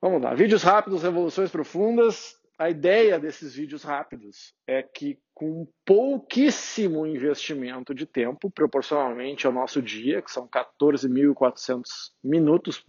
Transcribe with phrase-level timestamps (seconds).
[0.00, 0.34] Vamos lá.
[0.34, 2.38] Vídeos rápidos, revoluções profundas.
[2.58, 9.80] A ideia desses vídeos rápidos é que, com pouquíssimo investimento de tempo, proporcionalmente ao nosso
[9.82, 11.82] dia, que são 14.400
[12.22, 12.84] minutos,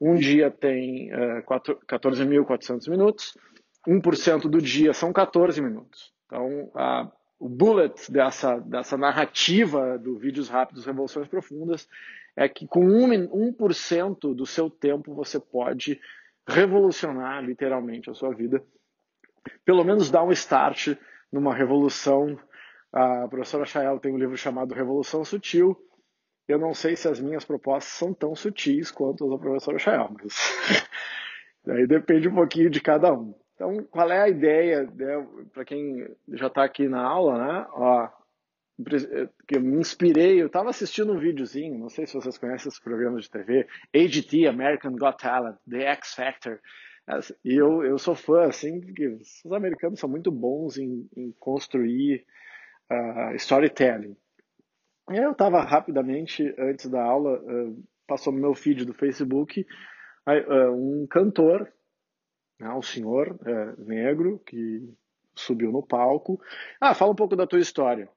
[0.00, 3.36] um dia tem uh, 14.400 minutos,
[3.86, 6.12] 1% do dia são 14 minutos.
[6.26, 11.88] Então, a, o bullet dessa, dessa narrativa do Vídeos Rápidos Revoluções Profundas
[12.34, 15.98] é que com 1%, 1 do seu tempo você pode
[16.46, 18.62] revolucionar literalmente a sua vida
[19.64, 20.96] pelo menos dar um start
[21.32, 22.38] numa revolução.
[22.92, 25.76] A professora Chael tem um livro chamado Revolução Sutil.
[26.48, 30.14] Eu não sei se as minhas propostas são tão sutis quanto as da professora Chael,
[30.16, 30.34] mas
[31.68, 33.34] aí depende um pouquinho de cada um.
[33.54, 37.66] Então, qual é a ideia, né, para quem já está aqui na aula, né?
[37.72, 38.08] Ó,
[39.46, 42.82] que eu me inspirei, eu estava assistindo um videozinho, não sei se vocês conhecem esse
[42.82, 46.60] programa de TV, AGT, American Got Talent, The X Factor.
[47.44, 52.26] E eu, eu sou fã, assim, porque os americanos são muito bons em, em construir
[52.90, 54.16] uh, storytelling.
[55.10, 59.64] E eu estava rapidamente, antes da aula, uh, passou no meu feed do Facebook
[60.26, 61.72] uh, um cantor,
[62.58, 63.38] né, um senhor
[63.78, 64.92] negro que
[65.34, 66.40] subiu no palco.
[66.80, 68.08] Ah, fala um pouco da tua história.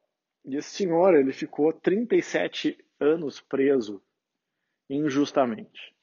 [0.49, 4.01] E esse senhor, ele ficou 37 anos preso
[4.89, 5.95] injustamente.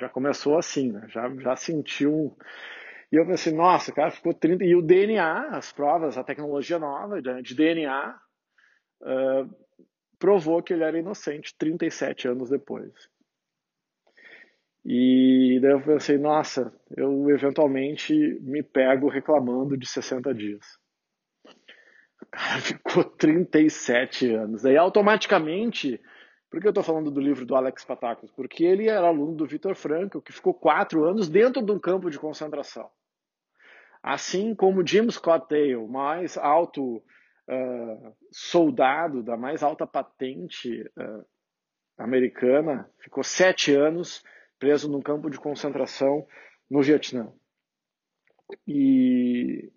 [0.00, 1.06] Já começou assim, né?
[1.08, 2.34] já, já sentiu.
[3.12, 4.64] E eu pensei, nossa, cara, ficou 30.
[4.64, 8.18] E o DNA, as provas, a tecnologia nova de DNA,
[9.02, 9.66] uh,
[10.18, 12.92] provou que ele era inocente 37 anos depois.
[14.82, 20.64] E daí eu pensei, nossa, eu eventualmente me pego reclamando de 60 dias.
[22.62, 24.62] Ficou 37 anos.
[24.62, 26.00] Daí automaticamente
[26.54, 28.30] por que eu estou falando do livro do Alex Patakos?
[28.30, 32.08] Porque ele era aluno do Vitor Frankl, que ficou quatro anos dentro de um campo
[32.08, 32.88] de concentração.
[34.00, 41.26] Assim como Jim Scott Dale, mais alto uh, soldado da mais alta patente uh,
[41.98, 44.22] americana, ficou sete anos
[44.56, 46.24] preso num campo de concentração
[46.70, 47.32] no Vietnã.
[48.64, 49.72] E,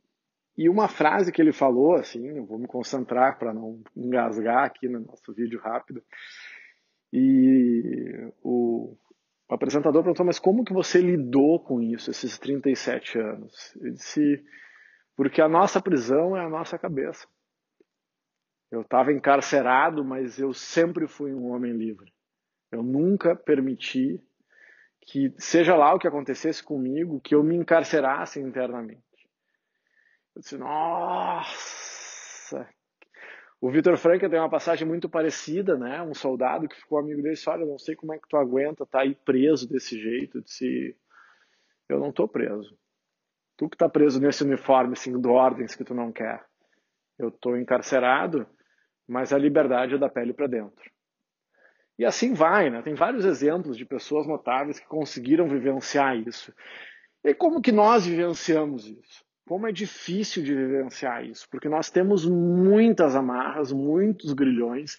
[0.57, 4.88] e uma frase que ele falou, assim, eu vou me concentrar para não engasgar aqui
[4.88, 6.03] no nosso vídeo rápido,
[7.13, 8.97] e o,
[9.50, 13.75] apresentador perguntou, mas como que você lidou com isso, esses 37 anos?
[13.79, 14.44] Eu disse,
[15.16, 17.28] porque a nossa prisão é a nossa cabeça.
[18.69, 22.12] Eu estava encarcerado, mas eu sempre fui um homem livre.
[22.72, 24.22] Eu nunca permiti
[25.01, 29.06] que, seja lá o que acontecesse comigo, que eu me encarcerasse internamente.
[30.38, 31.50] Eu disse, nossa,
[33.59, 36.00] o Vitor Franca tem uma passagem muito parecida, né?
[36.03, 38.84] Um soldado que ficou amigo dele disse, olha, não sei como é que tu aguenta
[38.84, 40.38] estar tá aí preso desse jeito.
[40.38, 40.96] Eu disse,
[41.90, 42.78] eu não estou preso.
[43.58, 46.46] Tu que está preso nesse uniforme, seguindo ordens que tu não quer.
[47.18, 48.47] Eu estou encarcerado,
[49.08, 50.88] mas a liberdade é da pele para dentro.
[51.97, 52.84] E assim vai, né?
[52.84, 56.53] Tem vários exemplos de pessoas notáveis que conseguiram vivenciar isso.
[57.24, 59.26] E como que nós vivenciamos isso?
[59.47, 64.97] Como é difícil de vivenciar isso, porque nós temos muitas amarras, muitos grilhões,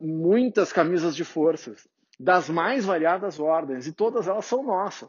[0.00, 5.08] muitas camisas de forças, das mais variadas ordens, e todas elas são nossas.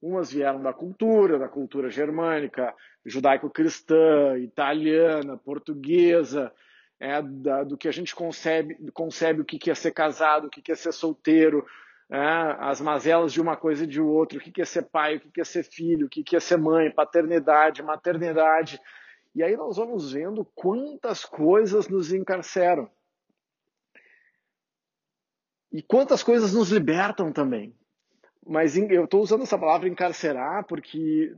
[0.00, 2.74] Umas vieram da cultura, da cultura germânica,
[3.04, 6.52] judaico-cristã, italiana, portuguesa,
[7.00, 10.70] é, da, do que a gente concebe, concebe o que é ser casado, o que
[10.70, 11.66] é ser solteiro,
[12.10, 15.40] as mazelas de uma coisa e de outra, o que é ser pai, o que
[15.40, 18.80] é ser filho, o que é ser mãe, paternidade, maternidade.
[19.34, 22.88] E aí nós vamos vendo quantas coisas nos encarceram.
[25.72, 27.74] E quantas coisas nos libertam também.
[28.46, 31.34] Mas eu estou usando essa palavra encarcerar porque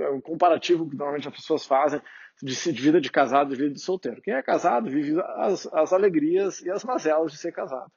[0.00, 2.02] é um comparativo que normalmente as pessoas fazem
[2.42, 4.20] de, vida de casado e vida de solteiro.
[4.20, 7.90] Quem é casado vive as, as alegrias e as mazelas de ser casado.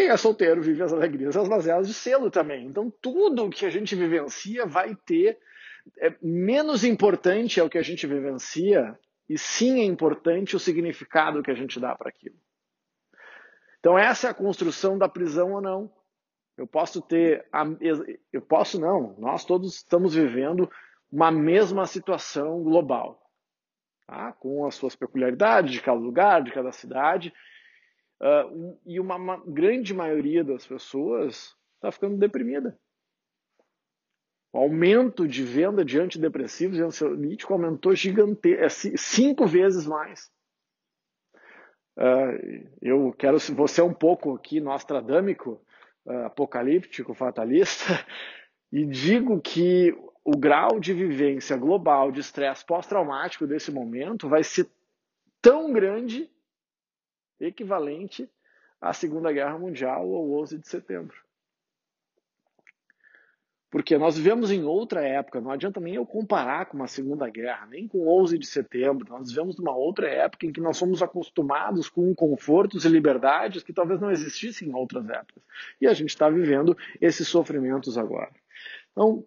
[0.00, 2.64] Quem é solteiro vive as alegrias as mazelas de selo também.
[2.64, 5.38] Então, tudo que a gente vivencia vai ter.
[5.98, 8.98] É, menos importante é o que a gente vivencia,
[9.28, 12.36] e sim é importante o significado que a gente dá para aquilo.
[13.78, 15.92] Então, essa é a construção da prisão ou não.
[16.56, 17.46] Eu posso ter.
[17.52, 17.66] A,
[18.32, 19.14] eu posso não.
[19.18, 20.70] Nós todos estamos vivendo
[21.12, 23.20] uma mesma situação global.
[24.06, 24.32] Tá?
[24.32, 27.34] Com as suas peculiaridades de cada lugar, de cada cidade.
[28.20, 32.78] Uh, e uma, grande maioria das pessoas está ficando deprimida.
[34.52, 40.30] O aumento de venda de antidepressivos e ansiolítico aumentou gigante, é, cinco vezes mais.
[41.96, 45.62] Uh, eu quero, você é um pouco aqui nostradâmico,
[46.04, 47.84] uh, apocalíptico, fatalista,
[48.72, 49.92] E digo que
[50.24, 54.68] o grau de vivência global de estresse pós-traumático desse momento vai ser
[55.42, 56.30] tão grande,
[57.40, 58.28] equivalente
[58.80, 61.16] à Segunda Guerra Mundial ou 11 de setembro.
[63.70, 67.66] Porque nós vivemos em outra época, não adianta nem eu comparar com uma Segunda Guerra,
[67.66, 69.06] nem com 11 de setembro.
[69.08, 73.72] Nós vivemos numa outra época em que nós somos acostumados com confortos e liberdades que
[73.72, 75.42] talvez não existissem em outras épocas.
[75.80, 78.32] E a gente está vivendo esses sofrimentos agora.
[78.90, 79.24] Então,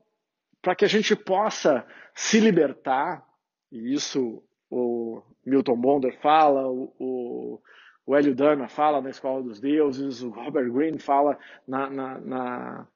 [0.61, 3.25] para que a gente possa se libertar,
[3.71, 7.61] e isso o Milton Bonder fala, o, o,
[8.05, 12.87] o Hélio Dana fala na Escola dos Deuses, o Robert Greene fala na, na, na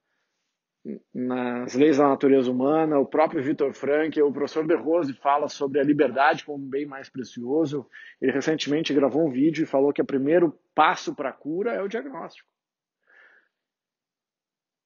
[1.13, 5.79] nas leis da natureza humana, o próprio Victor Frank, o professor De Rose fala sobre
[5.79, 7.85] a liberdade como um bem mais precioso.
[8.21, 11.81] Ele recentemente gravou um vídeo e falou que o primeiro passo para a cura é
[11.81, 12.47] o diagnóstico.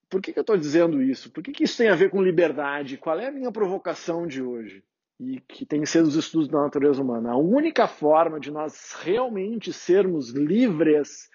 [0.09, 1.31] Por que, que eu estou dizendo isso?
[1.31, 2.97] Por que, que isso tem a ver com liberdade?
[2.97, 4.83] Qual é a minha provocação de hoje?
[5.23, 7.33] E que tem sido os estudos da natureza humana.
[7.33, 11.29] A única forma de nós realmente sermos livres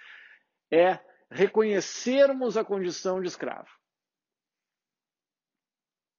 [0.73, 0.99] é
[1.31, 3.69] reconhecermos a condição de escravo.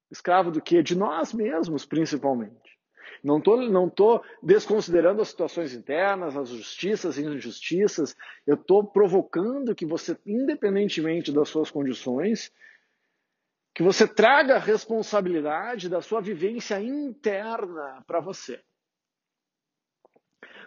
[0.09, 0.81] Escravo do quê?
[0.81, 2.77] De nós mesmos, principalmente.
[3.21, 8.15] Não estou não tô desconsiderando as situações internas, as justiças e injustiças.
[8.45, 12.49] Eu estou provocando que você, independentemente das suas condições,
[13.77, 18.59] que você traga a responsabilidade da sua vivência interna para você.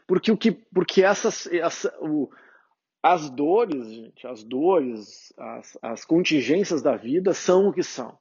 [0.07, 2.31] Porque o que, porque essas, essa, o,
[3.03, 8.17] as dores, gente, as dores, as, as contingências da vida são o que são.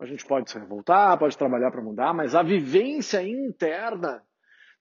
[0.00, 4.20] A gente pode se revoltar, pode trabalhar para mudar, mas a vivência interna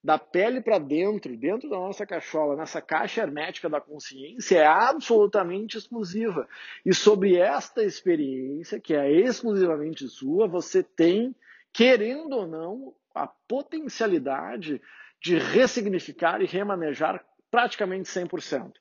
[0.04, 5.78] da pele para dentro, dentro da nossa cachola, nessa caixa hermética da consciência, é absolutamente
[5.78, 6.46] exclusiva.
[6.86, 11.34] E sobre esta experiência, que é exclusivamente sua, você tem,
[11.72, 14.82] querendo ou não, a potencialidade
[15.22, 18.74] de ressignificar e remanejar praticamente 100%.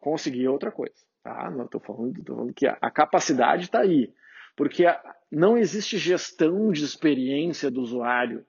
[0.00, 0.94] Conseguir outra coisa.
[1.22, 1.50] Tá?
[1.50, 4.12] Não estou falando, falando que a, a capacidade está aí.
[4.56, 4.84] Porque
[5.30, 8.44] não existe gestão de experiência do usuário,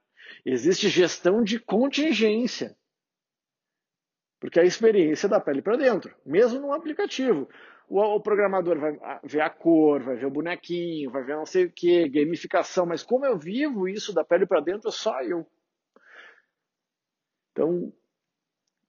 [0.45, 2.77] existe gestão de contingência.
[4.39, 7.49] Porque a experiência é da pele para dentro, mesmo no aplicativo.
[7.87, 11.65] O, o, programador vai ver a cor, vai ver o bonequinho, vai ver não sei
[11.65, 15.47] o que, gamificação, mas como eu vivo isso da pele para dentro, só eu.
[17.51, 17.93] Então,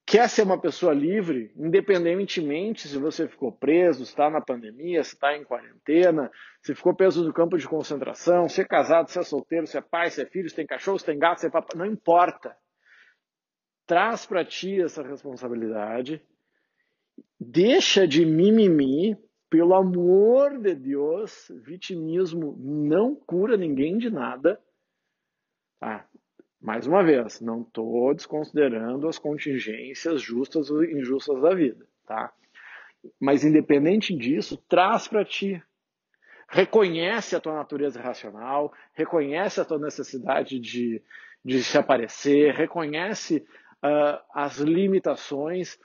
[0.07, 5.37] quer ser uma pessoa livre, independentemente se você ficou preso, está na pandemia, se está
[5.37, 6.31] em quarentena,
[6.63, 9.81] se ficou preso no campo de concentração, se é casado, se é solteiro, se é
[9.81, 12.57] pai, se é filho, se tem cachorro, se tem gato, se é papai, não importa.
[13.85, 16.25] Traz para ti essa responsabilidade,
[17.39, 19.17] deixa de mimimi,
[19.51, 24.61] pelo amor de Deus, vitimismo não cura ninguém de nada.
[25.81, 26.05] Ah,
[26.61, 32.33] mais uma vez, não estou desconsiderando as contingências justas ou injustas da vida, tá?
[33.21, 35.63] Mas independente disso, traz para ti.
[36.49, 41.03] Reconhece a tua natureza racional, reconhece a tua necessidade de,
[41.45, 43.45] de se aparecer, reconhece
[43.85, 45.79] uh, as limitações,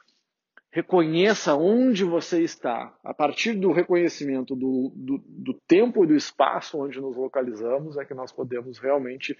[0.71, 2.95] reconheça onde você está.
[3.03, 8.05] A partir do reconhecimento do, do, do tempo e do espaço onde nos localizamos, é
[8.05, 9.35] que nós podemos realmente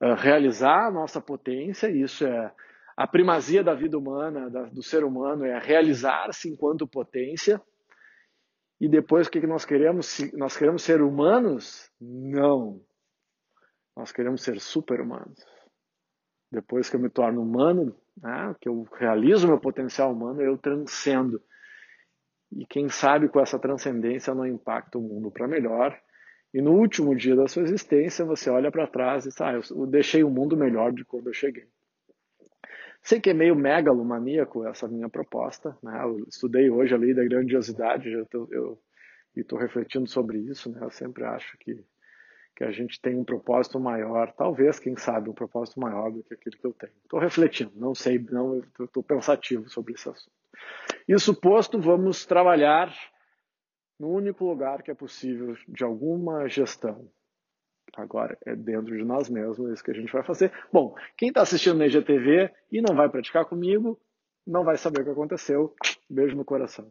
[0.00, 2.52] realizar a nossa potência, isso é
[2.96, 7.60] a primazia da vida humana, da, do ser humano, é realizar-se enquanto potência.
[8.80, 10.18] E depois o que nós queremos?
[10.32, 11.90] Nós queremos ser humanos?
[12.00, 12.80] Não.
[13.96, 15.44] Nós queremos ser super-humanos.
[16.50, 21.42] Depois que eu me torno humano, né, que eu realizo meu potencial humano, eu transcendo.
[22.52, 25.98] E quem sabe com essa transcendência não impacta o mundo para melhor
[26.52, 29.86] e no último dia da sua existência, você olha para trás e diz, ah, eu
[29.86, 31.66] deixei o mundo melhor de quando eu cheguei.
[33.02, 36.02] Sei que é meio megalomaníaco essa minha proposta, né?
[36.02, 38.78] Eu estudei hoje a lei da grandiosidade, eu, tô, eu
[39.34, 40.80] e estou refletindo sobre isso, né?
[40.82, 41.82] Eu sempre acho que
[42.60, 46.34] que a gente tem um propósito maior, talvez, quem sabe, um propósito maior do que
[46.34, 46.92] aquele que eu tenho.
[47.02, 50.36] Estou refletindo, não sei, não, estou pensativo sobre esse assunto.
[51.08, 52.94] Isso posto, vamos trabalhar
[54.00, 57.06] no único lugar que é possível de alguma gestão.
[57.94, 60.50] Agora é dentro de nós mesmos, é isso que a gente vai fazer.
[60.72, 64.00] Bom, quem está assistindo na IGTV e não vai praticar comigo,
[64.46, 65.74] não vai saber o que aconteceu.
[66.08, 66.90] Beijo no coração.